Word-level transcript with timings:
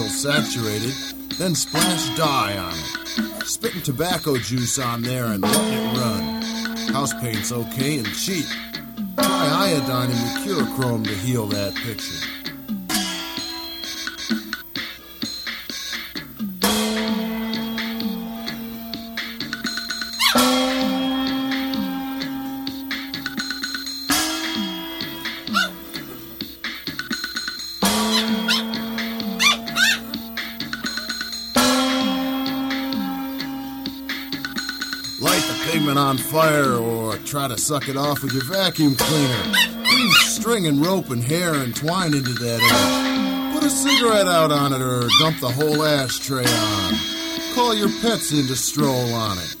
until 0.00 0.08
saturated, 0.08 0.94
then 1.38 1.54
splash 1.54 2.16
dye 2.16 2.56
on 2.56 2.72
it. 2.74 3.46
Spitting 3.46 3.82
tobacco 3.82 4.36
juice 4.36 4.78
on 4.78 5.02
there 5.02 5.26
and 5.26 5.42
letting 5.42 5.72
it 5.72 5.98
run. 5.98 6.42
House 6.92 7.12
paint's 7.20 7.52
okay 7.52 7.98
and 7.98 8.06
cheap. 8.14 8.46
Try 9.16 9.74
iodine 9.76 10.10
and 10.10 10.18
mercurochrome 10.18 11.04
to 11.04 11.14
heal 11.14 11.46
that 11.48 11.74
picture. 11.74 12.29
Try 37.30 37.46
to 37.46 37.56
suck 37.56 37.88
it 37.88 37.96
off 37.96 38.24
with 38.24 38.32
your 38.32 38.42
vacuum 38.42 38.96
cleaner. 38.96 39.52
Weave 39.84 40.12
string 40.14 40.66
and 40.66 40.84
rope 40.84 41.10
and 41.10 41.22
hair 41.22 41.54
and 41.54 41.76
twine 41.76 42.12
into 42.12 42.32
that 42.32 42.60
edge. 42.60 43.54
Put 43.54 43.62
a 43.62 43.70
cigarette 43.70 44.26
out 44.26 44.50
on 44.50 44.72
it 44.72 44.82
or 44.82 45.06
dump 45.20 45.38
the 45.38 45.48
whole 45.48 45.84
ashtray 45.84 46.44
on. 46.44 46.94
Call 47.54 47.72
your 47.72 47.88
pets 48.00 48.32
in 48.32 48.48
to 48.48 48.56
stroll 48.56 49.14
on 49.14 49.38
it. 49.38 49.54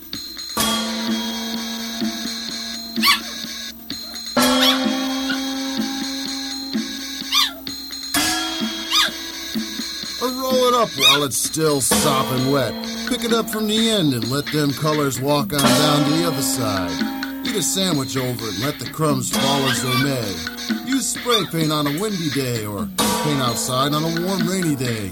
Or 10.20 10.42
roll 10.42 10.66
it 10.66 10.74
up 10.74 10.88
while 10.98 11.22
it's 11.22 11.36
still 11.36 11.80
sopping 11.80 12.50
wet. 12.50 12.74
Pick 13.08 13.22
it 13.22 13.32
up 13.32 13.48
from 13.48 13.68
the 13.68 13.90
end 13.90 14.12
and 14.12 14.28
let 14.28 14.46
them 14.46 14.72
colors 14.72 15.20
walk 15.20 15.52
on 15.52 15.60
down 15.60 16.10
to 16.10 16.16
the 16.16 16.26
other 16.26 16.42
side. 16.42 17.19
Eat 17.50 17.56
a 17.56 17.62
sandwich 17.62 18.16
over 18.16 18.46
it 18.46 18.54
and 18.54 18.62
let 18.62 18.78
the 18.78 18.88
crumbs 18.90 19.28
fall 19.28 19.68
as 19.68 19.82
they 19.82 20.04
may. 20.04 20.88
Use 20.88 21.04
spray 21.04 21.44
paint 21.50 21.72
on 21.72 21.84
a 21.84 22.00
windy 22.00 22.30
day 22.30 22.64
or 22.64 22.88
paint 23.24 23.40
outside 23.40 23.92
on 23.92 24.04
a 24.04 24.24
warm 24.24 24.46
rainy 24.46 24.76
day. 24.76 25.10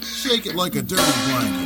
Shake 0.00 0.46
it 0.46 0.54
like 0.54 0.76
a 0.76 0.82
dirty 0.82 1.02
blanket. 1.02 1.63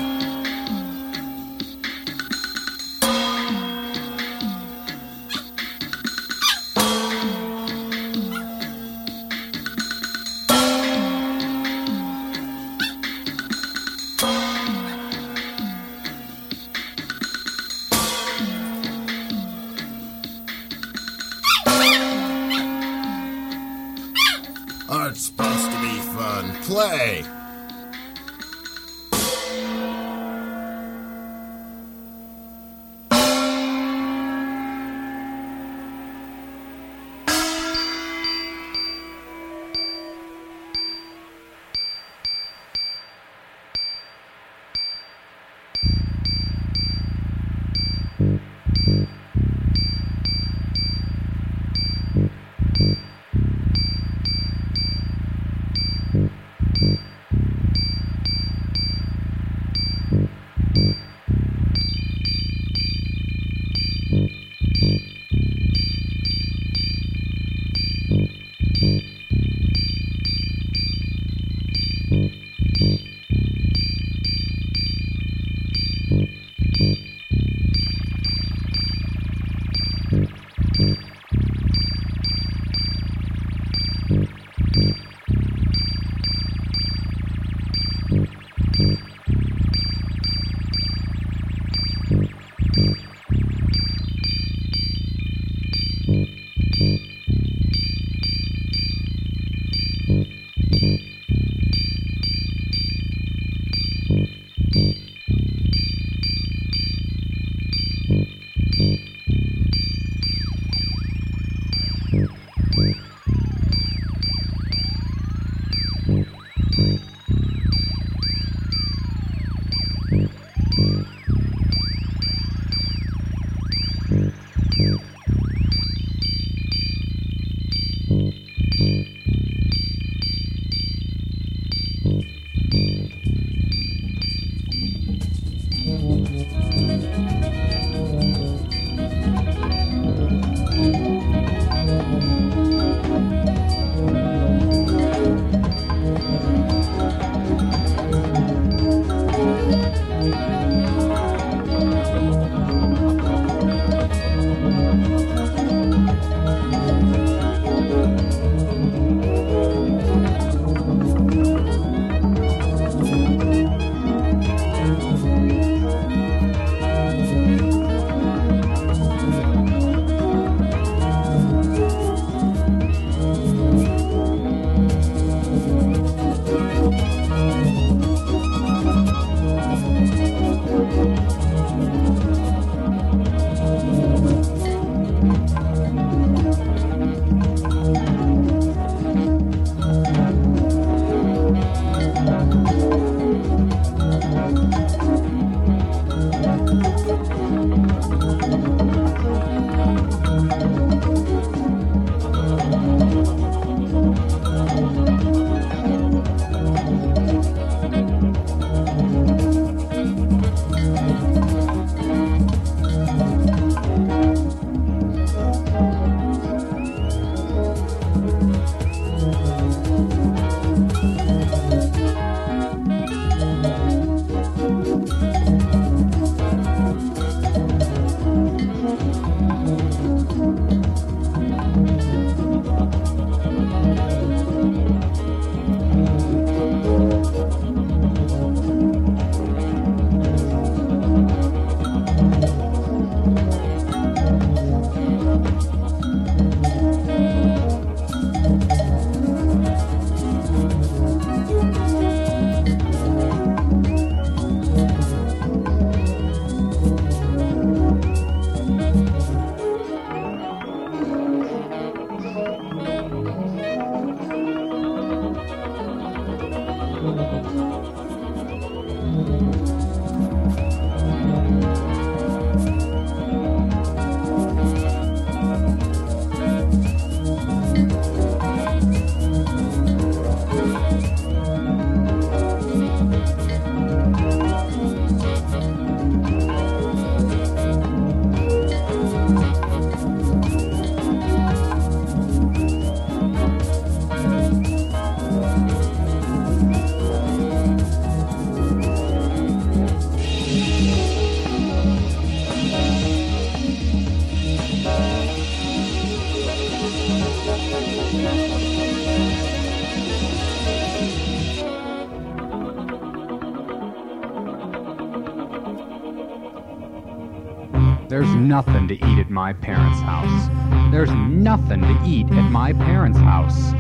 Nothing 318.39 318.89
to 318.89 318.95
eat 318.95 319.19
at 319.19 319.31
my 319.31 319.53
parents' 319.53 320.01
house. 320.01 320.49
There's 320.93 321.11
nothing 321.11 321.83
to 321.83 322.01
eat 322.07 322.31
at 322.31 322.51
my 322.51 322.73
parents' 322.73 323.19
house. 323.19 323.73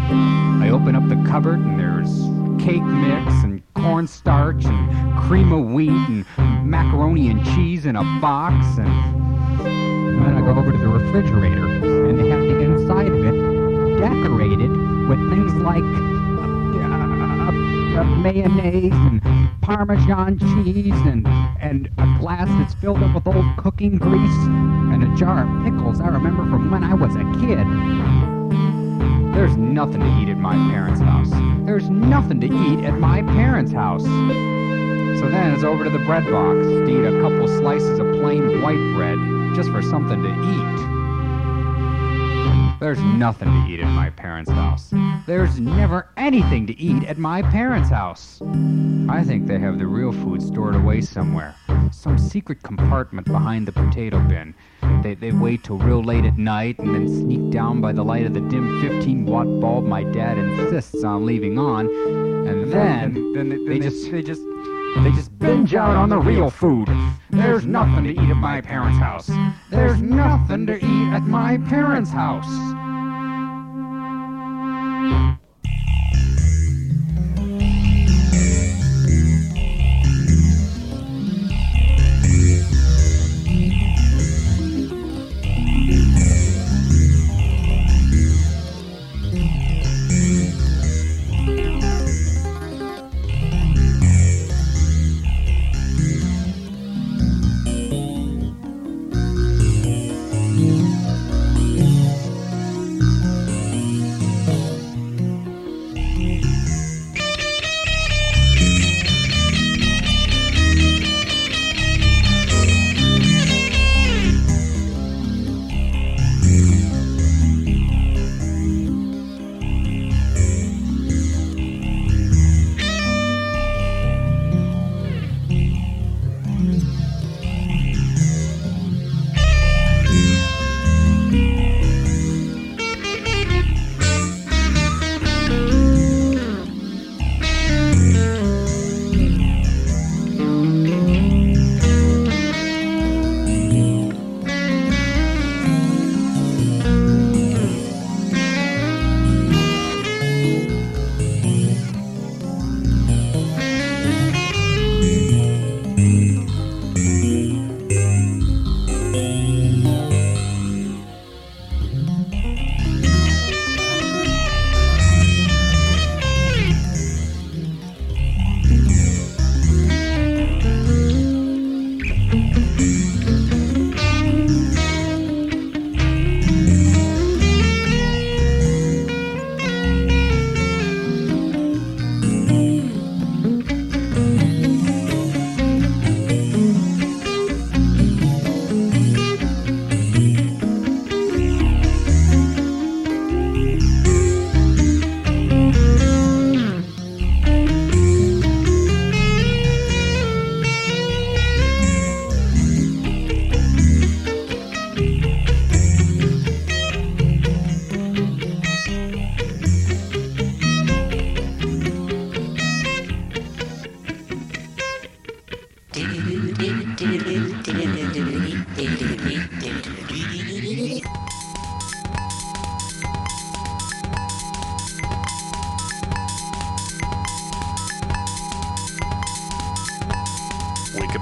I 0.60 0.70
open 0.70 0.94
up 0.94 1.08
the 1.08 1.22
cupboard 1.28 1.60
and 1.60 1.78
there's 1.78 2.10
cake 2.62 2.82
mix 2.82 3.32
and 3.44 3.62
cornstarch 3.75 4.64
and 4.64 5.19
cream 5.20 5.52
of 5.52 5.66
wheat 5.66 5.90
and 5.90 6.26
macaroni 6.69 7.31
and 7.31 7.44
cheese 7.44 7.87
in 7.87 7.96
a 7.96 8.02
box 8.20 8.78
and 8.78 8.88
then 10.25 10.34
I 10.34 10.40
go 10.40 10.58
over 10.58 10.72
to 10.72 10.78
the 10.78 10.88
refrigerator 10.88 11.66
and 11.66 12.19
they 12.19 12.28
have 12.28 12.40
the 12.40 12.60
inside 12.60 13.06
of 13.06 13.25
it 13.25 14.00
decorated 14.00 14.70
with 15.08 15.31
things 15.31 15.52
like 15.55 16.18
uh, 17.98 18.04
mayonnaise 18.04 18.92
and 18.92 19.20
Parmesan 19.60 20.38
cheese 20.38 20.94
and, 21.04 21.26
and 21.60 21.88
a 21.98 22.18
glass 22.20 22.48
that's 22.58 22.74
filled 22.74 23.02
up 23.02 23.14
with 23.14 23.26
old 23.34 23.56
cooking 23.56 23.98
grease 23.98 24.46
and 24.92 25.02
a 25.02 25.16
jar 25.16 25.42
of 25.42 25.64
pickles 25.64 26.00
I 26.00 26.06
remember 26.06 26.44
from 26.44 26.70
when 26.70 26.84
I 26.84 26.94
was 26.94 27.16
a 27.16 27.24
kid. 27.40 27.66
There's 29.34 29.56
nothing 29.56 30.00
to 30.00 30.20
eat 30.20 30.28
at 30.28 30.38
my 30.38 30.54
parents' 30.70 31.00
house. 31.00 31.30
There's 31.66 31.90
nothing 31.90 32.40
to 32.40 32.46
eat 32.46 32.84
at 32.84 32.98
my 32.98 33.22
parents' 33.22 33.72
house. 33.72 34.04
So 34.04 35.28
then 35.28 35.52
it's 35.52 35.64
over 35.64 35.82
to 35.82 35.90
the 35.90 36.04
bread 36.06 36.24
box 36.30 36.64
to 36.66 36.88
eat 36.88 37.04
a 37.04 37.20
couple 37.20 37.48
slices 37.48 37.98
of 37.98 38.06
plain 38.14 38.62
white 38.62 38.94
bread 38.94 39.18
just 39.56 39.70
for 39.70 39.82
something 39.82 40.22
to 40.22 40.28
eat. 40.28 40.77
There's 42.80 43.00
nothing 43.00 43.48
to 43.48 43.72
eat 43.72 43.80
at 43.80 43.90
my 43.90 44.08
parents' 44.10 44.52
house. 44.52 44.94
There's 45.26 45.58
never 45.58 46.10
anything 46.17 46.64
to 46.69 46.79
eat 46.79 47.03
at 47.05 47.19
my 47.19 47.43
parents' 47.43 47.91
house. 47.91 48.41
I 49.08 49.24
think 49.24 49.48
they 49.48 49.58
have 49.58 49.81
the 49.81 49.86
real 49.88 50.12
food 50.12 50.41
stored 50.41 50.76
away 50.76 51.00
somewhere. 51.00 51.56
Some 51.91 52.19
secret 52.19 52.62
compartment 52.62 53.26
behind 53.26 53.67
the 53.67 53.72
potato 53.72 54.20
bin. 54.20 54.55
They, 55.03 55.14
they 55.14 55.32
wait 55.32 55.64
till 55.64 55.79
real 55.79 56.05
late 56.05 56.24
at 56.24 56.38
night 56.38 56.79
and 56.79 56.94
then 56.94 57.08
sneak 57.08 57.50
down 57.50 57.81
by 57.81 57.93
the 57.93 58.05
light 58.05 58.26
of 58.26 58.34
the 58.34 58.43
dim 58.43 58.81
15 58.81 59.26
watt 59.26 59.60
bulb 59.60 59.84
my 59.84 60.05
dad 60.05 60.38
insists 60.38 61.03
on 61.03 61.26
leaving 61.26 61.58
on. 61.58 61.86
And 62.46 62.72
then, 62.72 63.32
then, 63.32 63.48
they, 63.48 63.56
they 63.56 63.79
just 63.81 64.08
they 64.12 64.22
just 64.22 64.43
they 65.05 65.12
just 65.12 65.36
binge 65.38 65.74
out 65.74 65.96
on 65.96 66.08
the 66.08 66.19
real 66.19 66.50
food. 66.50 66.88
There's 67.31 67.67
nothing 67.67 68.05
to 68.05 68.10
eat 68.10 68.31
at 68.31 68.36
my 68.36 68.60
parents' 68.60 68.98
house. 68.98 69.31
There's 69.70 70.00
nothing 70.00 70.67
to 70.67 70.76
eat 70.76 71.12
at 71.12 71.22
my 71.24 71.58
parents' 71.58 72.10
house. 72.10 72.78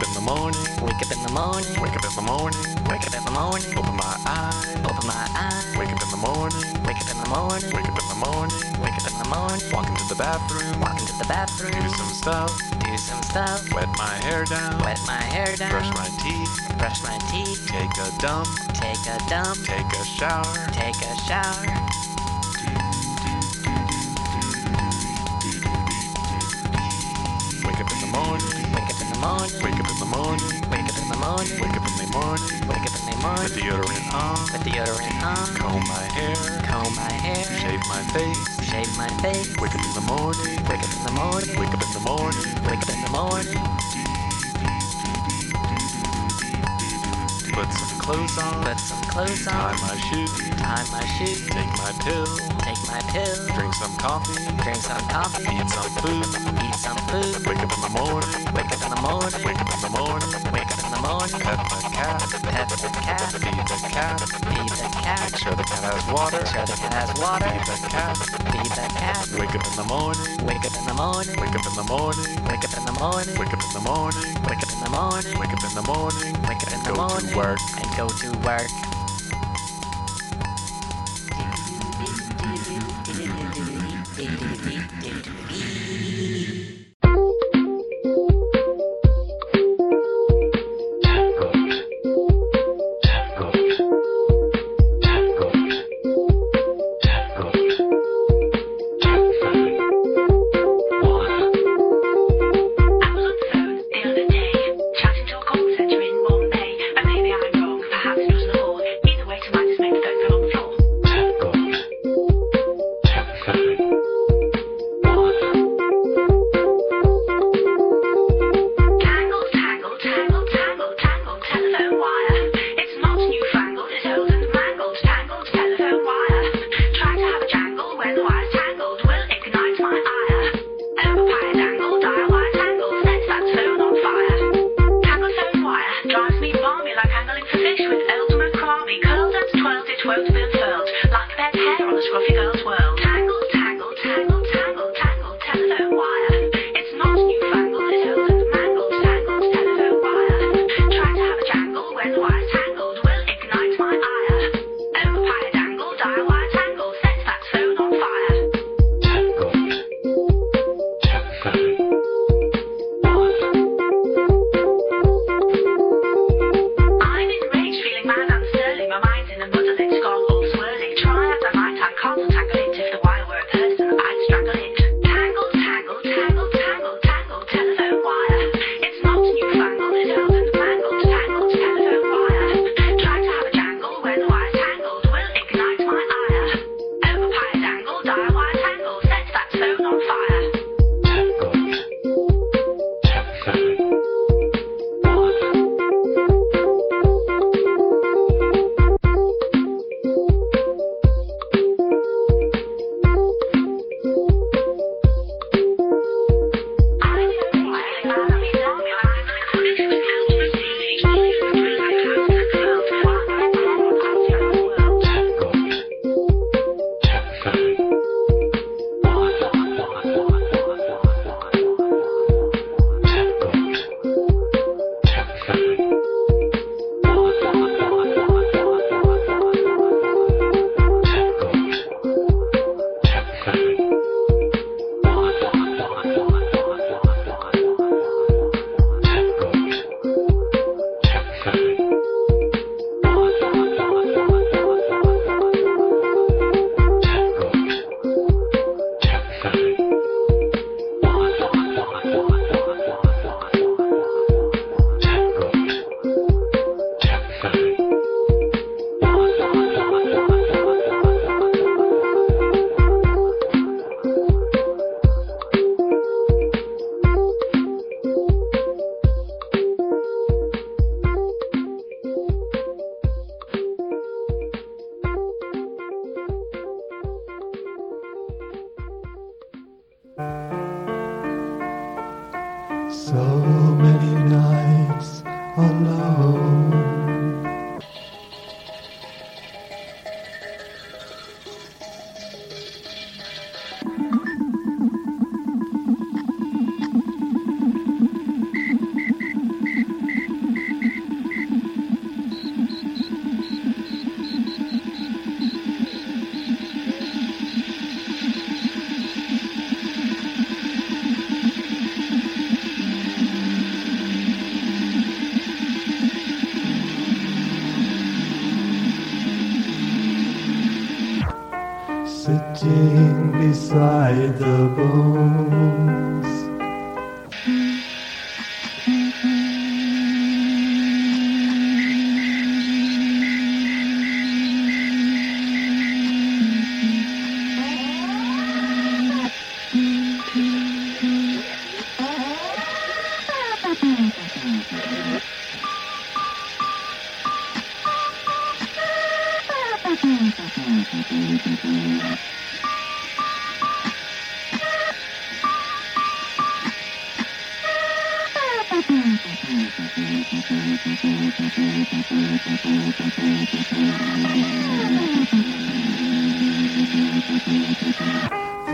In 0.08 0.14
the 0.14 0.20
morning, 0.20 0.60
Wake 0.82 1.00
up 1.02 1.10
in 1.12 1.22
the 1.22 1.32
morning. 1.32 1.66
wake 1.80 1.96
up 1.96 2.04
in 2.04 2.14
the 2.14 2.22
morning, 2.22 2.60
Wake 2.88 3.06
up 3.06 3.14
in 3.14 3.24
the 3.24 3.30
morning. 3.30 3.66
open 3.78 3.96
my 3.96 4.16
eyes, 4.26 4.56
Open 4.84 5.06
my 5.06 5.26
eyes. 5.34 5.66
wake 5.76 5.92
up 5.92 6.02
in 6.02 6.10
the 6.10 6.16
morning, 6.22 6.62
Wake 6.86 7.00
up 7.00 7.10
in 7.10 7.18
the 7.22 7.28
morning. 7.30 7.70
wake 7.74 7.88
up 7.88 7.98
in 7.98 8.08
the 8.08 8.20
morning, 8.20 8.56
Wake 8.82 8.96
up 8.98 9.06
in 9.10 9.16
the 9.18 9.28
morning. 9.28 9.62
walk 9.72 9.88
into 9.88 10.06
the 10.08 10.14
bathroom, 10.16 10.80
Walk 10.80 10.98
into 11.00 11.16
the 11.18 11.26
bathroom. 11.28 11.72
do 11.72 11.88
some 11.90 12.12
stuff, 12.14 12.50
Do 12.80 12.96
some 12.96 13.22
stuff. 13.22 13.60
wet 13.72 13.88
my 13.98 14.14
hair 14.26 14.44
down, 14.44 14.78
Wet 14.82 15.00
my 15.06 15.22
hair 15.34 15.56
down. 15.56 15.70
brush 15.70 15.90
my 15.94 16.08
teeth, 16.22 16.52
Brush 16.78 17.02
my 17.02 17.18
teeth. 17.30 17.66
take 17.68 17.94
a 17.98 18.08
dump, 18.20 18.48
Take 18.74 19.04
a 19.06 19.18
dump. 19.28 19.56
take 19.64 19.90
a 20.00 20.04
shower. 20.04 20.54
Take 20.72 21.00
a 21.02 21.14
shower. 21.26 21.85
Wake 29.62 29.78
up 29.78 29.88
in 29.88 29.98
the 29.98 30.10
morning. 30.10 30.42
Wake 30.70 30.88
up 30.90 30.98
in 30.98 31.08
the 31.08 31.16
morning. 31.22 31.54
Wake 31.62 31.76
up 31.78 31.86
in 31.86 31.96
the 32.02 32.10
morning. 32.10 32.46
Wake 32.66 32.82
up 32.82 32.94
in 32.98 33.04
the 33.06 33.16
morning. 33.22 33.46
Put 33.46 33.54
deodorant 33.54 34.06
on. 34.12 34.36
Put 34.50 34.60
deodorant 34.66 35.22
on. 35.22 35.46
Comb 35.54 35.82
my 35.86 36.02
hair. 36.18 36.34
Comb 36.66 36.94
my 36.96 37.12
hair. 37.12 37.44
Shave 37.62 37.82
my 37.86 38.02
face. 38.10 38.42
Shave 38.66 38.90
my 38.98 39.08
face. 39.22 39.54
Wake 39.62 39.74
up 39.74 39.84
in 39.86 39.94
the 39.94 40.02
morning. 40.02 40.42
Wake 40.66 40.82
up 40.82 40.92
in 40.98 41.02
the 41.06 41.14
morning. 41.14 41.50
Wake 41.58 41.74
up 41.74 41.82
in 41.86 41.92
the 41.94 42.02
morning. 42.02 42.42
Wake 42.66 42.82
up 42.82 42.90
in 42.90 43.00
the 43.06 43.12
morning. 43.14 43.62
Put 47.54 47.70
some 47.72 47.98
clothes 48.02 48.36
on. 48.38 48.64
Put 48.66 48.78
some 48.80 49.02
clothes 49.14 49.46
on. 49.46 49.54
Tie 49.54 49.78
my 49.86 49.96
shoe. 50.10 50.26
Tie 50.58 50.86
my 50.90 51.04
shoe. 51.16 51.38
Take 51.54 51.72
my 51.78 51.92
pill. 52.02 52.26
Take 52.66 52.82
my 52.90 53.00
pill. 53.14 53.36
Drink 53.54 53.74
some 53.74 53.94
coffee. 53.96 54.42
Drink 54.62 54.82
some 54.82 55.06
coffee. 55.08 55.46
Eat 55.54 55.70
some 55.70 55.90
food. 56.02 56.26
Eat 56.66 56.74
some 56.74 56.98
food. 57.08 57.46
Wake 57.46 57.62
up 57.62 57.72
in 57.72 57.80
the 57.86 57.92
morning. 57.94 58.28
Wake 58.52 58.72
up 58.74 58.75
in 58.86 58.94
the 58.94 59.02
morning. 59.02 59.42
Wake 59.42 59.60
up 59.60 59.70
in 59.74 59.80
the 59.82 59.90
morning. 59.90 60.30
Wake 60.54 60.70
up 60.70 60.84
in 60.84 60.90
the 60.94 61.02
morning. 61.02 61.40
Pet 61.42 61.58
the 61.66 61.80
cat. 61.90 62.22
Pet 62.42 62.68
the 62.70 62.90
cat. 63.02 63.32
Feed 63.34 63.66
the 63.66 63.78
cat. 63.90 64.20
Feed 64.20 64.70
the 64.70 64.88
cat. 65.02 65.26
Make 65.26 65.36
sure 65.42 65.54
the 65.54 65.66
cat 65.66 65.82
has 65.82 66.06
water. 66.06 66.38
Make 66.38 66.46
sure 66.46 66.66
the 66.66 66.78
cat 66.78 66.94
has 66.94 67.10
water. 67.18 67.50
Feed 67.50 67.66
the 67.66 67.88
cat. 67.90 68.16
Feed 68.52 68.70
the 68.78 68.86
cat. 68.94 69.26
Wake 69.34 69.54
up 69.54 69.66
in 69.66 69.74
the 69.76 69.86
morning. 69.90 70.46
Wake 70.46 70.64
up 70.64 70.74
in 70.78 70.84
the 70.86 70.94
morning. 70.94 71.34
Wake 71.40 71.56
up 71.56 71.66
in 71.66 71.74
the 71.74 71.86
morning. 71.90 72.26
Wake 72.46 72.64
up 72.64 72.74
in 72.78 72.84
the 72.86 72.94
morning. 72.94 73.34
Wake 73.38 73.52
up 73.52 73.62
in 73.62 73.72
the 73.74 73.82
morning. 73.82 74.34
Wake 74.46 74.62
up 74.62 74.70
in 74.70 74.80
the 74.80 74.90
morning. 74.90 75.34
Wake 75.38 75.52
up 75.52 75.62
in 75.66 75.74
the 75.74 75.82
morning. 75.82 76.32
Wake 76.46 76.62
up 76.62 76.72
in 76.72 76.82
the 76.86 76.94
morning. 76.94 77.26
Go 77.26 77.26
to 77.26 77.36
work. 77.36 77.60
And 77.82 77.88
go 77.96 78.06
to 78.06 78.30
work. 78.46 78.95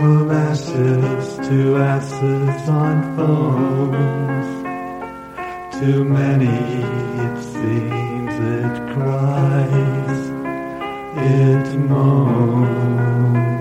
From 0.03 0.31
ashes 0.31 1.37
to 1.47 1.77
ashes 1.77 2.69
on 2.69 3.15
phones. 3.15 4.49
Too 5.79 6.03
many, 6.03 6.59
it 7.25 7.37
seems, 7.41 8.33
it 8.33 8.75
cries, 8.93 9.92
it 11.25 11.77
moans. 11.77 13.52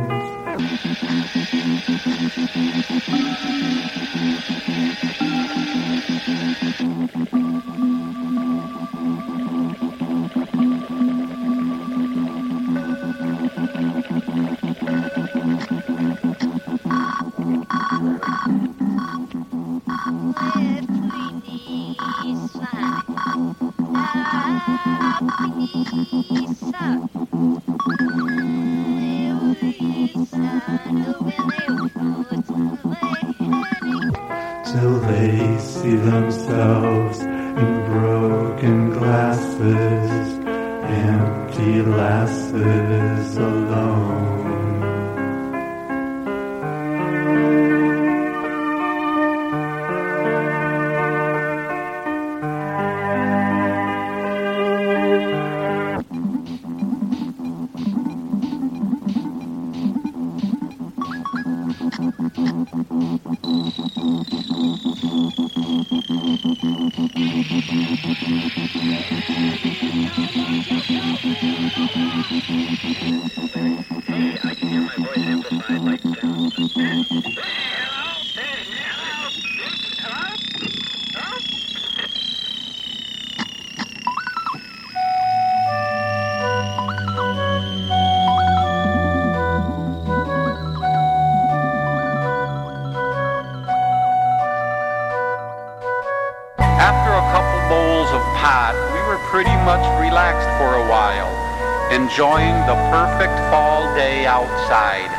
Enjoying 102.03 102.57
the 102.67 102.75
perfect 102.91 103.39
fall 103.49 103.95
day 103.95 104.27
outside. 104.27 105.12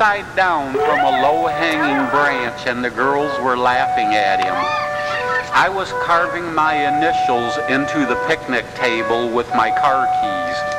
Upside 0.00 0.36
down 0.36 0.72
from 0.74 1.00
a 1.00 1.22
low-hanging 1.22 2.08
branch 2.10 2.68
and 2.68 2.84
the 2.84 2.90
girls 2.90 3.36
were 3.40 3.56
laughing 3.56 4.06
at 4.14 4.38
him. 4.38 4.54
I 5.52 5.68
was 5.68 5.90
carving 6.04 6.54
my 6.54 6.74
initials 6.74 7.56
into 7.68 8.06
the 8.06 8.14
picnic 8.28 8.64
table 8.76 9.28
with 9.28 9.48
my 9.56 9.70
car 9.70 10.06
keys. 10.06 10.77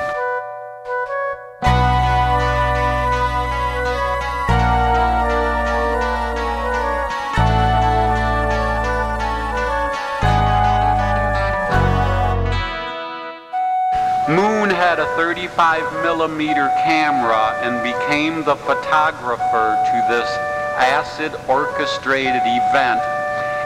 35 15.40 16.04
millimeter 16.04 16.68
camera 16.84 17.56
and 17.64 17.82
became 17.82 18.44
the 18.44 18.58
photographer 18.68 19.80
to 19.88 19.98
this 20.12 20.28
acid 20.76 21.32
orchestrated 21.48 22.44
event 22.44 23.00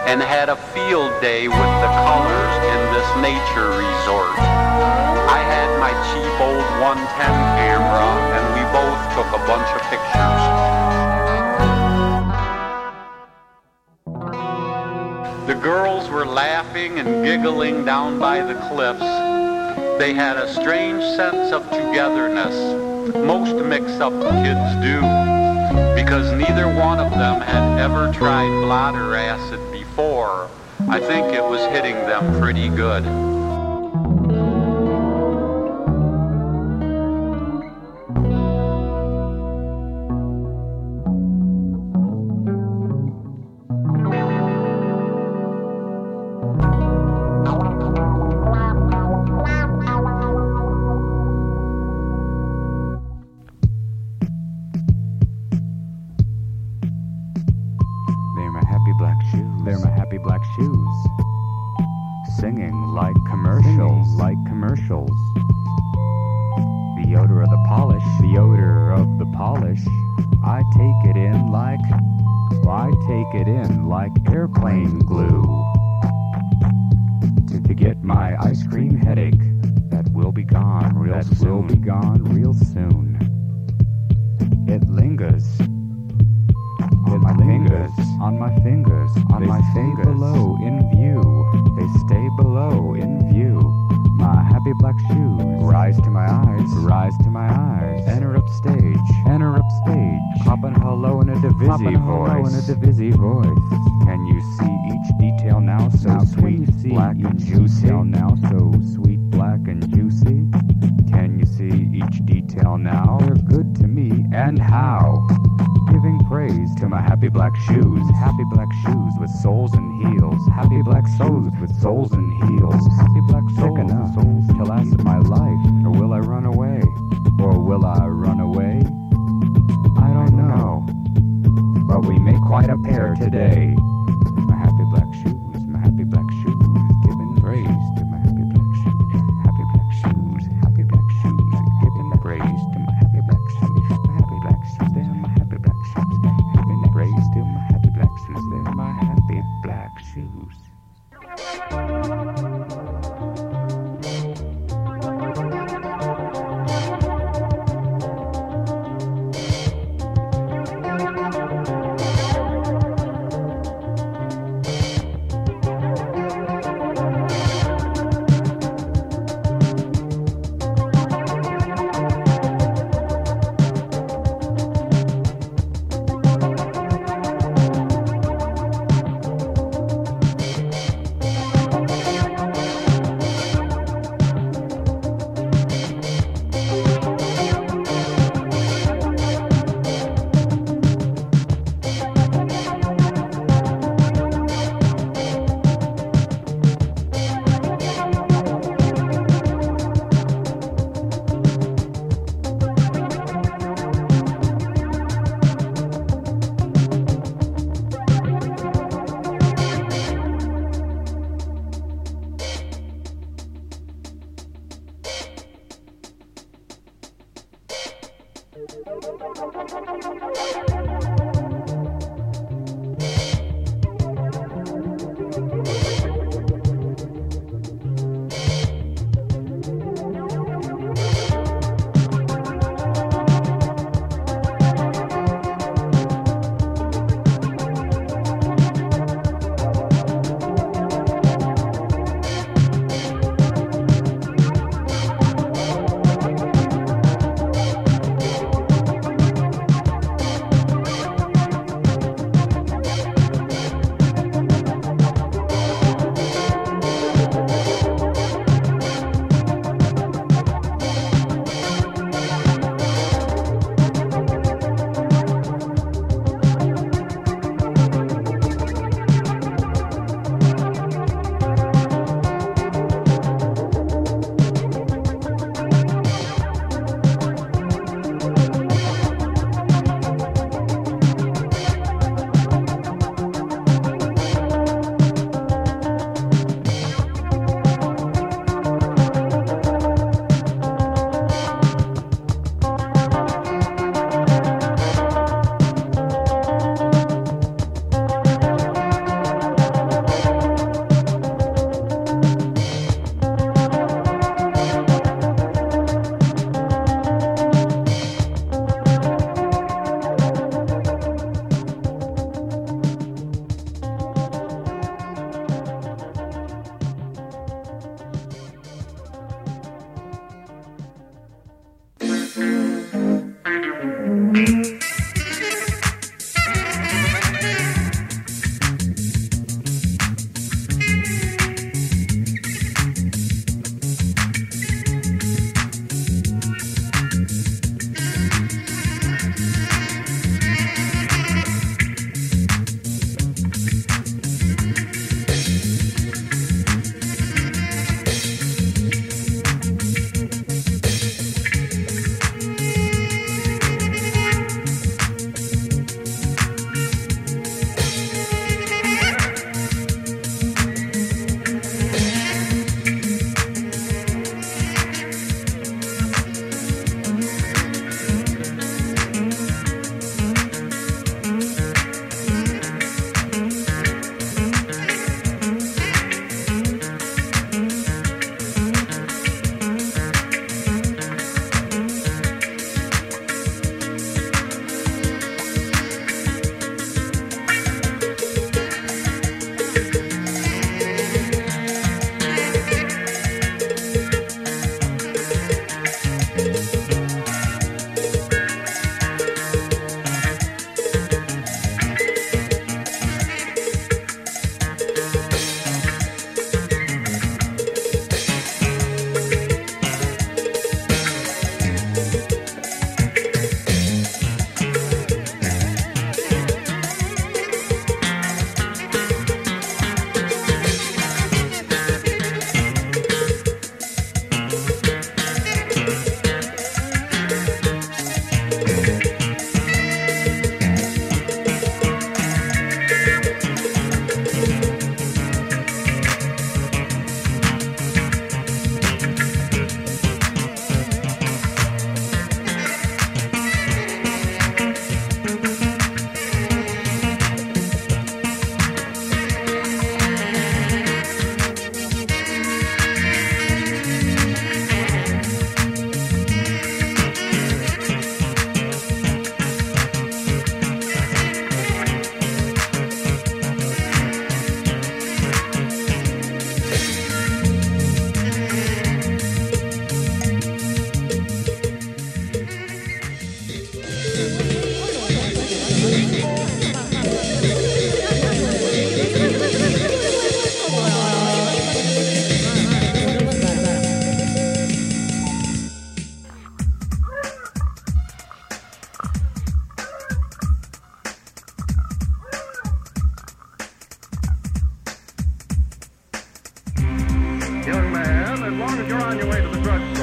and 0.05 0.21
had 0.21 0.49
a 0.49 0.55
field 0.55 1.09
day 1.19 1.47
with 1.47 1.73
the 1.81 1.91
colors 2.05 2.53
in 2.69 2.81
this 2.93 3.09
nature 3.25 3.73
resort. 3.73 4.37
I 5.33 5.41
had 5.49 5.69
my 5.81 5.89
cheap 6.13 6.33
old 6.45 6.61
110 6.77 7.09
camera 7.57 8.05
and 8.37 8.45
we 8.53 8.61
both 8.69 9.01
took 9.17 9.29
a 9.33 9.41
bunch 9.49 9.65
of 9.73 9.81
pictures. 9.89 10.43
The 15.47 15.55
girls 15.55 16.07
were 16.07 16.27
laughing 16.27 16.99
and 16.99 17.25
giggling 17.25 17.83
down 17.83 18.19
by 18.19 18.41
the 18.41 18.53
cliffs. 18.69 19.22
They 19.97 20.13
had 20.13 20.37
a 20.37 20.51
strange 20.53 21.03
sense 21.15 21.53
of 21.53 21.69
togetherness. 21.69 23.15
Most 23.15 23.55
mix-up 23.55 24.11
kids 24.11 24.75
do. 24.81 25.01
Because 25.95 26.31
neither 26.33 26.67
one 26.67 26.99
of 26.99 27.11
them 27.11 27.41
had 27.41 27.79
ever 27.79 28.11
tried 28.11 28.49
blotter 28.61 29.15
acid 29.15 29.59
before, 29.71 30.49
I 30.89 30.99
think 30.99 31.33
it 31.33 31.43
was 31.43 31.61
hitting 31.71 31.95
them 31.95 32.39
pretty 32.41 32.69
good. 32.69 33.32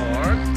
To 0.00 0.49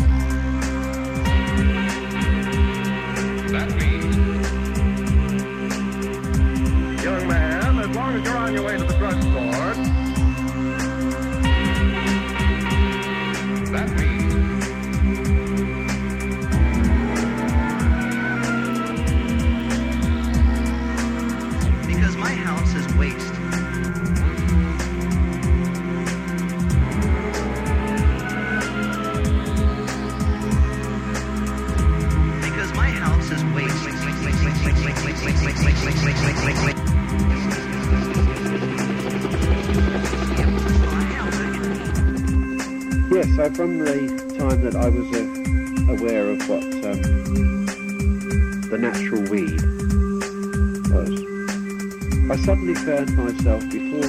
myself, 53.44 53.70
before 53.70 54.08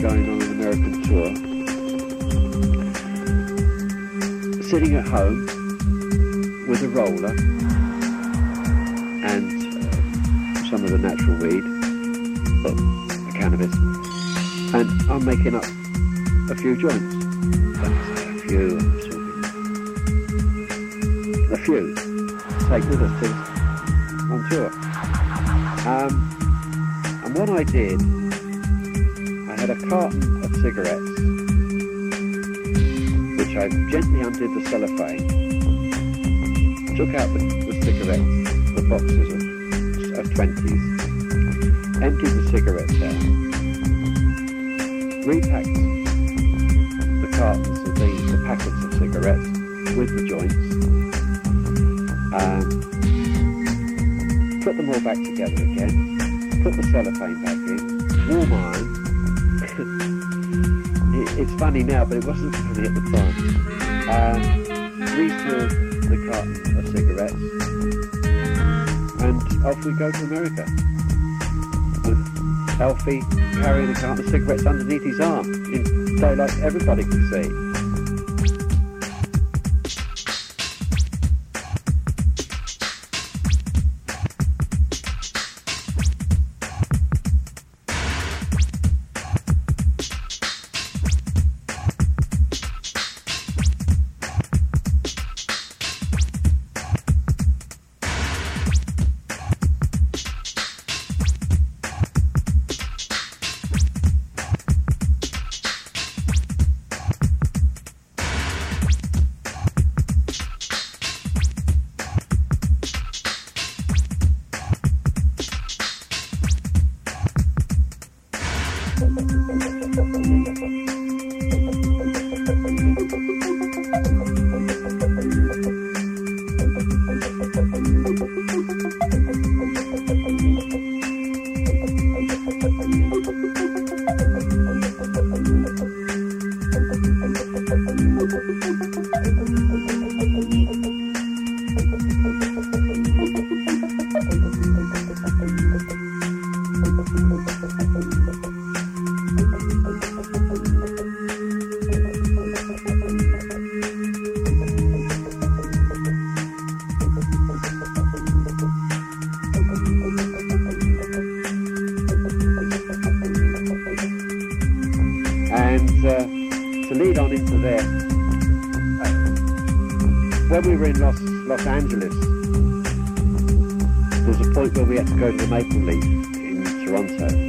going 0.00 0.30
on 0.30 0.42
an 0.42 0.50
American 0.52 1.02
tour, 1.02 1.26
sitting 4.62 4.94
at 4.94 5.06
home 5.06 5.46
with 6.68 6.82
a 6.82 6.88
roller 6.88 7.34
and 9.26 9.74
uh, 9.76 10.70
some 10.70 10.84
of 10.84 10.90
the 10.90 10.98
natural 10.98 11.36
weed, 11.38 11.64
well, 12.62 12.74
the 12.74 13.32
cannabis, 13.34 13.74
and 14.72 14.88
I'm 15.10 15.24
making 15.24 15.56
up 15.56 15.64
a 16.50 16.54
few 16.54 16.76
joints. 16.76 17.14
A 17.82 17.90
few. 18.46 18.78
A 21.50 21.56
few. 21.58 21.94
Take 22.68 22.84
with 22.88 23.02
us 23.02 23.20
to 23.20 23.26
on 24.30 24.48
tour. 24.48 24.70
Um, 25.88 26.12
and 27.24 27.36
what 27.36 27.50
I 27.50 27.64
did, 27.64 28.23
Carton 29.94 30.42
of 30.42 30.50
cigarettes, 30.56 31.14
which 33.38 33.54
I 33.56 33.68
gently 33.92 34.22
undid 34.22 34.50
the 34.52 34.62
cellophane, 34.68 35.22
took 36.96 37.14
out 37.14 37.30
the, 37.32 37.38
the 37.64 37.74
cigarettes, 37.80 38.50
the 38.74 38.82
boxes 38.90 39.28
of, 39.30 39.38
of 40.18 40.26
20s, 40.34 40.82
emptied 42.02 42.34
the 42.34 42.42
cigarettes 42.50 42.98
out, 43.06 43.22
repacked 45.24 45.78
the 47.20 47.28
cartons 47.38 47.78
of 47.78 47.94
the, 47.94 48.08
the 48.32 48.38
packets 48.48 48.80
of 48.82 48.90
cigarettes 48.94 49.48
with 49.94 50.10
the 50.18 50.24
joints, 50.26 50.58
um, 52.34 52.66
put 54.64 54.74
them 54.76 54.90
all 54.90 55.00
back 55.02 55.22
together 55.22 55.62
again, 55.62 56.18
put 56.64 56.74
the 56.74 56.82
cellophane 56.90 57.38
back 57.44 57.58
in, 57.68 57.78
warm 58.28 58.52
iron. 58.52 58.93
It, 61.44 61.50
it's 61.50 61.60
funny 61.60 61.82
now, 61.82 62.04
but 62.04 62.18
it 62.18 62.24
wasn't 62.24 62.54
funny 62.54 62.88
at 62.88 62.94
the 62.94 63.00
time. 63.00 63.34
Um, 64.08 64.40
resealed 65.16 65.70
the 66.10 66.16
carton 66.30 66.78
of 66.78 66.88
cigarettes, 66.88 67.34
and 69.22 69.64
off 69.64 69.84
we 69.84 69.92
go 69.94 70.10
to 70.10 70.24
America. 70.24 70.66
With 72.04 72.80
Alfie 72.80 73.22
carrying 73.62 73.90
a 73.90 73.94
carton 73.94 74.24
of 74.24 74.30
cigarettes 74.30 74.66
underneath 74.66 75.02
his 75.02 75.20
arm 75.20 75.46
in 75.72 76.16
daylight 76.16 76.58
everybody 76.60 77.04
could 77.04 77.30
see. 77.30 77.63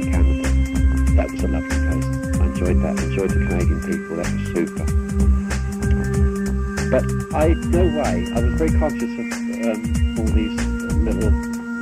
Toronto, 0.02 0.10
Canada. 0.10 0.48
That 1.16 1.30
was 1.30 1.42
a 1.42 1.48
lovely 1.48 1.68
place. 1.68 2.06
I 2.36 2.44
enjoyed 2.46 2.78
that. 2.82 2.98
I 2.98 3.02
enjoyed 3.02 3.30
the 3.30 3.40
Canadian 3.46 3.80
people. 3.80 4.16
That 4.16 4.28
was 4.32 4.42
super. 4.52 4.86
But 6.90 7.04
I, 7.34 7.54
no 7.68 7.84
way, 7.84 8.26
I 8.34 8.40
was 8.40 8.54
very 8.54 8.72
conscious 8.78 9.10
of 9.10 9.26
um, 9.66 9.80
all 10.18 10.30
these 10.32 10.56
little 10.96 11.30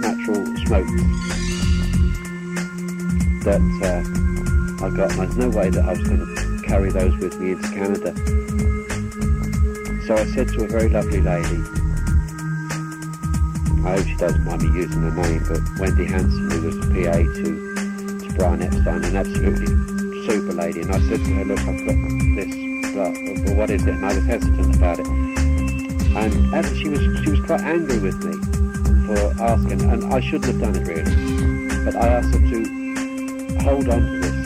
natural 0.00 0.44
smokes 0.64 0.90
that 3.44 3.61
uh, 3.83 4.85
I 4.85 4.88
got. 4.96 5.11
And 5.12 5.18
there's 5.18 5.37
no 5.37 5.48
way 5.50 5.70
that 5.70 5.85
I 5.85 5.90
was 5.90 6.03
going 6.03 6.20
to 6.20 6.62
carry 6.66 6.90
those 6.90 7.16
with 7.18 7.38
me 7.38 7.53
into 7.53 7.68
Canada. 7.68 8.14
So 10.07 10.16
I 10.16 10.24
said 10.27 10.48
to 10.48 10.64
a 10.64 10.68
very 10.68 10.88
lovely 10.88 11.20
lady, 11.20 11.62
I 13.85 13.96
hope 13.96 14.07
she 14.07 14.16
doesn't 14.16 14.44
mind 14.44 14.62
me 14.62 14.81
using 14.81 15.03
her 15.03 15.11
name, 15.11 15.44
but 15.46 15.61
Wendy 15.79 16.07
Hanson, 16.07 16.50
who 16.50 16.62
was 16.62 16.77
PA 16.87 17.16
to 17.42 17.63
Brian 18.45 18.61
Epstein, 18.61 19.03
an 19.05 19.17
absolutely 19.17 19.67
super 20.27 20.53
lady, 20.53 20.83
and 20.83 20.93
I 20.93 21.01
said 21.09 21.25
to 21.25 21.33
her, 21.33 21.45
look, 21.47 21.61
I've 21.61 21.81
got 21.87 21.97
this, 22.37 22.93
blah, 22.93 23.09
well, 23.09 23.57
what 23.57 23.71
is 23.71 23.87
it? 23.87 23.95
And 23.95 24.05
I 24.05 24.15
was 24.15 24.25
hesitant 24.27 24.77
about 24.77 25.01
it. 25.01 25.07
And 25.09 26.67
she 26.77 26.91
was, 26.91 27.01
she 27.25 27.31
was 27.31 27.41
quite 27.41 27.63
angry 27.63 28.01
with 28.01 28.23
me 28.23 28.37
for 29.07 29.43
asking, 29.43 29.81
and 29.91 30.13
I 30.13 30.21
shouldn't 30.21 30.45
have 30.45 30.61
done 30.61 30.77
it 30.77 30.87
really, 30.87 31.85
but 31.87 31.97
I 31.97 32.07
asked 32.07 32.35
her 32.35 32.39
to 32.39 33.59
hold 33.65 33.89
on 33.89 34.01
to 34.03 34.19
this 34.21 34.37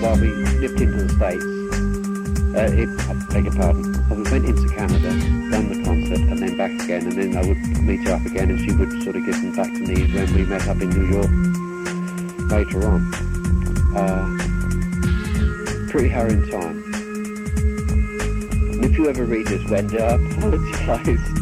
while 0.00 0.14
we 0.14 0.28
nipped 0.60 0.80
into 0.80 1.02
the 1.02 1.08
States. 1.18 1.44
Uh, 2.54 2.70
it, 2.78 2.88
I 3.10 3.12
beg 3.34 3.44
your 3.46 3.54
pardon. 3.54 3.90
We 4.10 4.22
went 4.30 4.44
into 4.44 4.68
Canada, 4.72 5.10
done 5.50 5.66
the 5.68 5.82
concert, 5.82 6.20
and 6.20 6.38
then 6.38 6.56
back 6.56 6.70
again, 6.84 7.08
and 7.08 7.18
then 7.20 7.36
I 7.36 7.44
would 7.44 7.58
meet 7.82 8.06
her 8.06 8.14
up 8.14 8.24
again, 8.24 8.50
and 8.50 8.60
she 8.60 8.70
would 8.70 9.02
sort 9.02 9.16
of 9.16 9.26
give 9.26 9.34
them 9.34 9.56
back 9.56 9.72
to 9.72 9.80
me 9.80 10.06
when 10.14 10.32
we 10.32 10.44
met 10.44 10.68
up 10.68 10.80
in 10.80 10.90
New 10.90 11.06
York 11.08 11.53
later 12.54 12.86
on. 12.86 13.12
Uh, 13.96 14.28
pretty 15.90 16.08
harrowing 16.08 16.48
time. 16.48 16.84
And 18.74 18.84
if 18.84 18.96
you 18.96 19.08
ever 19.08 19.24
read 19.24 19.48
this, 19.48 19.68
Wendy, 19.68 19.98
I 20.00 20.14
apologise. 20.14 21.33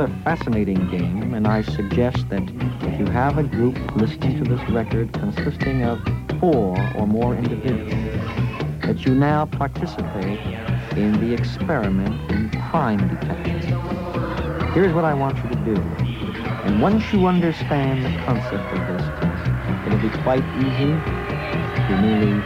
Rather 0.00 0.14
fascinating 0.24 0.88
game, 0.88 1.34
and 1.34 1.46
I 1.46 1.60
suggest 1.60 2.28
that 2.30 2.42
if 2.82 2.98
you 2.98 3.04
have 3.06 3.36
a 3.36 3.42
group 3.42 3.76
listening 3.96 4.42
to 4.42 4.48
this 4.48 4.70
record 4.70 5.12
consisting 5.12 5.82
of 5.82 6.00
four 6.38 6.74
or 6.96 7.06
more 7.06 7.34
individuals, 7.34 7.92
that 8.80 9.04
you 9.04 9.14
now 9.14 9.44
participate 9.44 10.40
in 10.96 11.12
the 11.20 11.34
experiment 11.34 12.14
in 12.30 12.48
crime 12.70 13.08
detection. 13.08 13.78
Here's 14.72 14.94
what 14.94 15.04
I 15.04 15.12
want 15.12 15.36
you 15.36 15.50
to 15.50 15.74
do. 15.74 15.80
And 16.64 16.80
once 16.80 17.12
you 17.12 17.26
understand 17.26 18.02
the 18.02 18.24
concept 18.24 18.72
of 18.72 18.80
this 18.88 19.06
test, 19.20 19.86
it'll 19.86 19.98
be 19.98 20.16
quite 20.22 20.44
easy 20.56 20.96
to 21.76 21.92
merely 22.00 22.40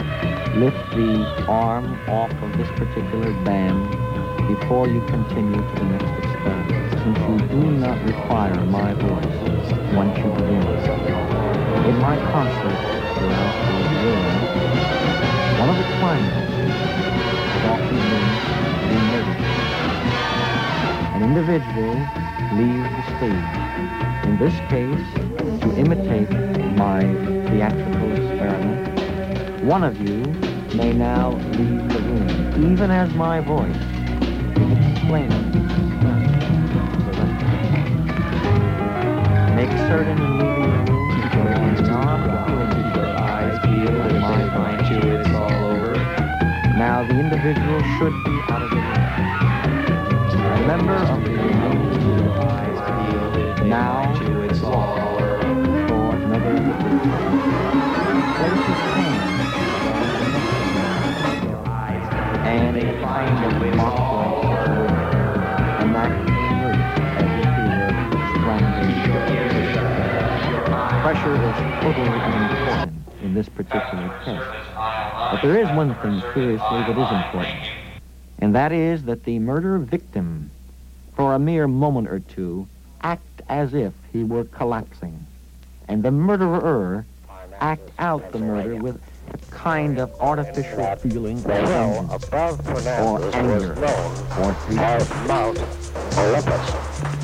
lift 0.59 0.91
the 0.91 1.45
arm 1.47 1.87
off 2.09 2.33
of 2.33 2.59
this 2.59 2.69
particular 2.71 3.33
band 3.45 3.91
before 4.49 4.89
you 4.89 5.01
continue 5.07 5.55
to 5.55 5.75
the 5.77 5.85
next 5.85 6.24
you 7.05 7.13
do 7.49 7.61
not 7.85 8.03
require 8.07 8.55
my 8.65 8.95
voice 8.95 9.37
once 9.93 10.17
you 10.17 10.31
begin. 10.33 10.65
In 11.85 11.99
my 11.99 12.17
concert 12.33 12.81
throughout 13.15 13.57
the 13.67 13.97
world, 14.01 14.41
one 15.61 15.69
of 15.69 15.77
the 15.77 15.85
climaxes 16.01 16.73
has 17.53 17.65
often 17.73 17.99
been 18.09 18.29
the 18.89 18.99
murder. 19.11 19.37
An 21.15 21.21
individual 21.23 21.95
leaves 22.57 22.89
the 22.97 23.05
stage. 23.19 23.53
In 24.25 24.35
this 24.39 24.57
case, 24.71 25.07
to 25.61 25.69
imitate 25.77 26.31
my 26.75 27.01
theatrical 27.51 28.13
experiment, 28.13 29.63
one 29.63 29.85
of 29.85 30.01
you 30.01 30.23
may 30.75 30.95
now 30.95 31.33
leave 31.53 31.87
the 31.93 32.01
room, 32.01 32.73
even 32.73 32.91
as 32.91 33.13
my 33.13 33.41
voice 33.41 33.77
is 34.57 34.93
explaining 34.93 35.44
Make 39.65 39.79
certain 39.89 40.21
in 40.21 40.37
leaving 40.37 40.85
the 40.85 40.93
room 40.93 41.17
that 41.17 41.33
there 41.33 41.73
is 41.73 41.81
keep 42.75 42.95
your 42.97 43.19
eyes 43.19 43.59
peeled 43.61 44.13
as 44.13 44.13
they 44.13 44.51
find 44.51 44.87
you 44.91 45.15
it's 45.15 45.29
all 45.31 45.65
over. 45.73 45.95
Now 46.77 47.03
the 47.09 47.19
individual 47.19 47.81
should 47.97 48.13
be 48.25 48.43
out 48.53 48.61
of 48.61 48.69
the 48.69 48.77
room. 48.77 48.95
A 50.53 50.67
member 50.67 50.97
it's 54.45 54.63
all 54.63 54.99
over 55.01 55.41
for 55.89 56.15
another 56.15 56.55
Pressure 71.55 71.69
is 71.69 71.83
totally 71.83 72.09
unimportant 72.09 73.05
in 73.23 73.35
this 73.35 73.49
particular 73.49 74.09
test. 74.25 74.75
But 74.75 75.41
there 75.43 75.61
is 75.61 75.69
one 75.77 75.95
thing, 75.97 76.21
seriously 76.35 76.59
that 76.61 76.91
is 76.91 77.25
important, 77.25 77.71
and 78.41 78.55
that 78.55 78.73
is 78.73 79.05
that 79.05 79.25
the 79.25 79.39
murder 79.39 79.79
victim, 79.79 80.51
for 81.17 81.35
a 81.35 81.39
mere 81.39 81.69
moment 81.69 82.09
or 82.09 82.19
two, 82.21 82.67
act 83.03 83.43
as 83.49 83.73
if 83.75 83.93
he 84.13 84.25
were 84.25 84.45
collapsing, 84.45 85.27
and 85.89 86.03
the 86.03 86.11
murderer 86.11 87.07
act 87.61 87.89
out 88.01 88.33
the 88.33 88.39
murder 88.39 88.75
with 88.77 89.01
a 89.33 89.39
kind 89.53 89.99
of 89.99 90.13
artificial 90.21 90.97
feeling 90.97 91.39
of 91.39 91.45
vengeance, 91.45 92.87
or 93.01 93.35
anger, 93.35 93.75
or 94.41 94.55
fear. 94.67 94.99
Mount 95.29 95.59
Olympus. 96.19 97.24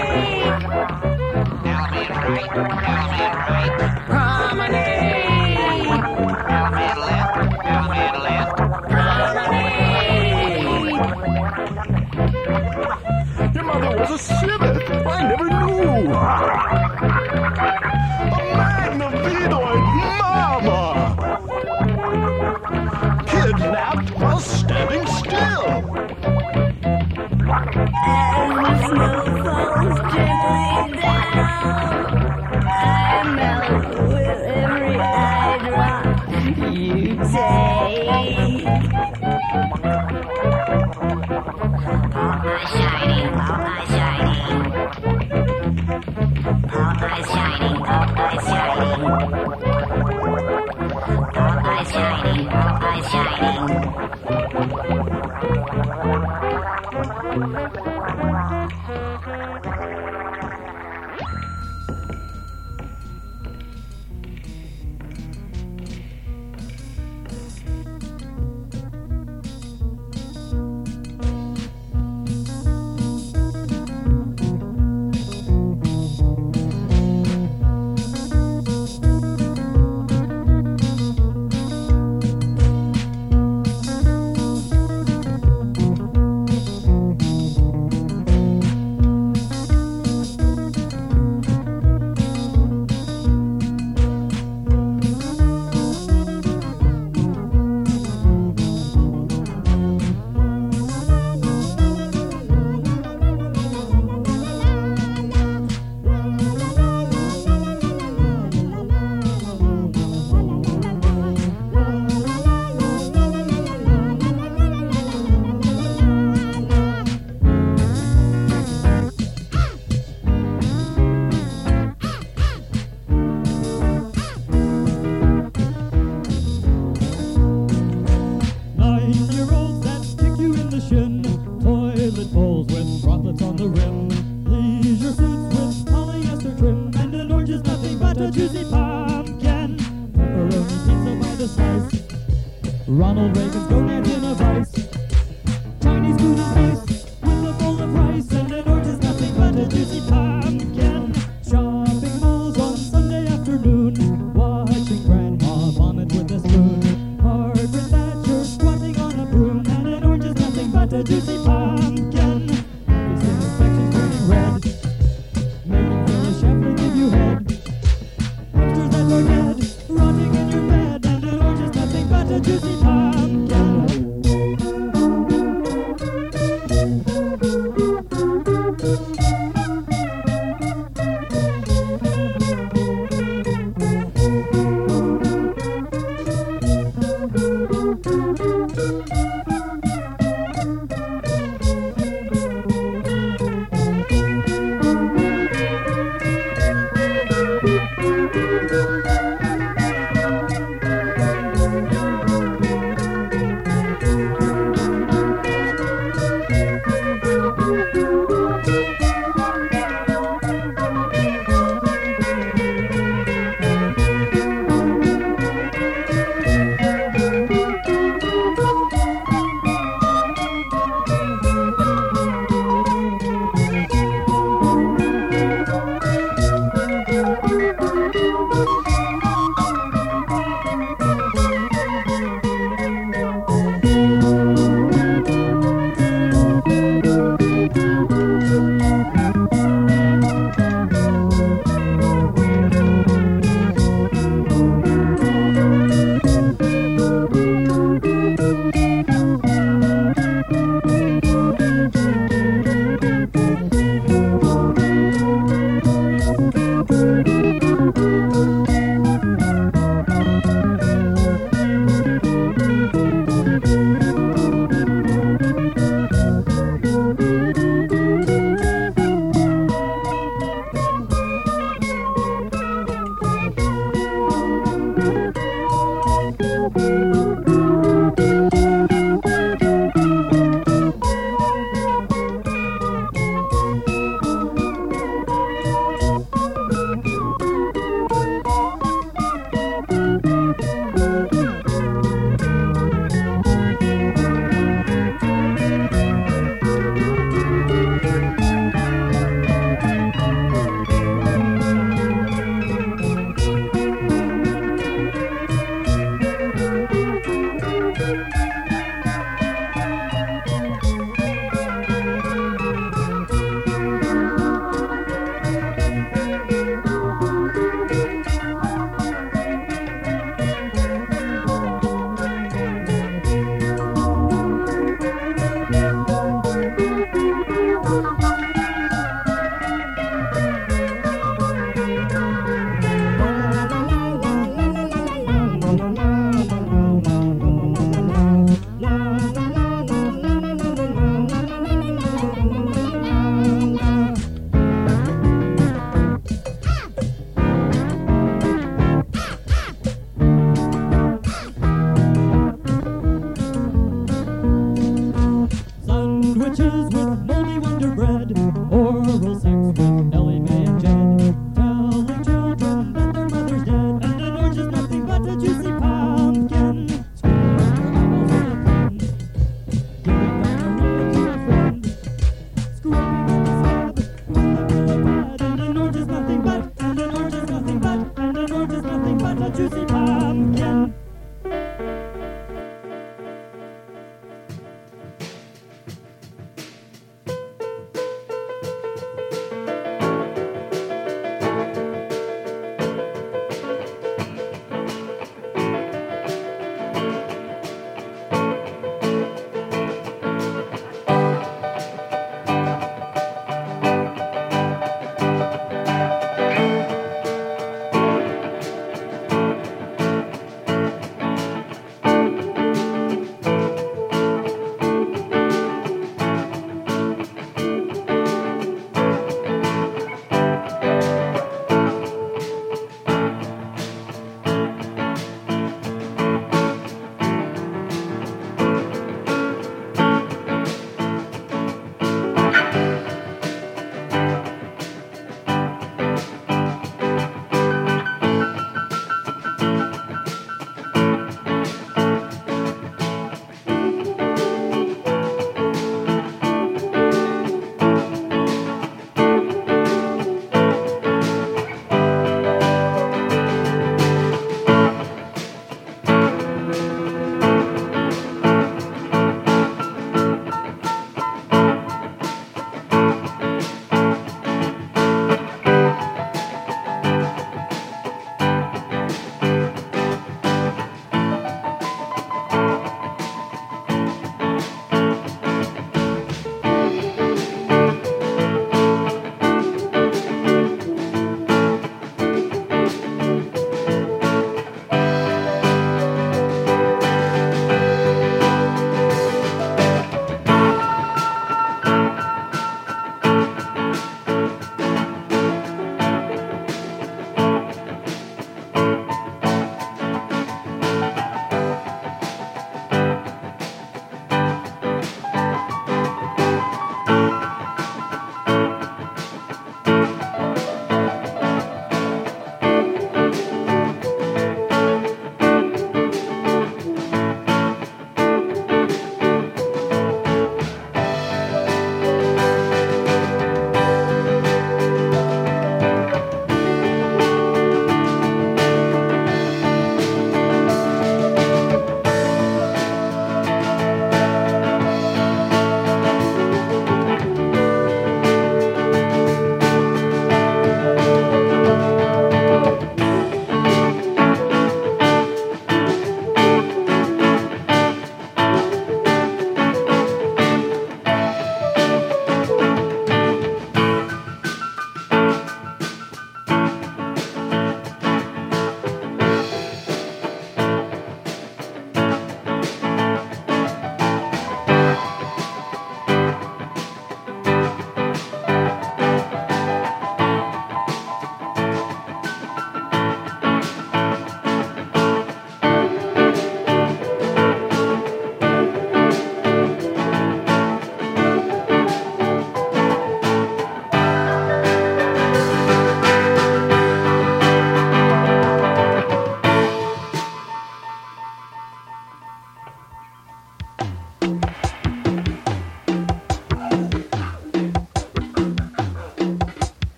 Your 0.00 0.40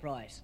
price. 0.00 0.42